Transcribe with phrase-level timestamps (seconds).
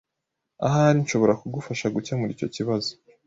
[0.65, 2.91] Ahari nshobora kugufasha gukemura icyo kibazo.